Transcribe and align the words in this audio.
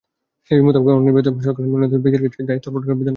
সেই 0.51 0.59
মোতাবেক 0.61 0.93
অনির্বাচিত 0.95 1.35
সরকার 1.39 1.65
মনোনীত 1.65 1.93
ব্যক্তির 1.95 2.21
কাছে 2.25 2.47
দায়িত্ব 2.49 2.67
অর্পণের 2.69 2.87
বিধান 2.91 2.99
করা 2.99 3.01
হয়। 3.01 3.09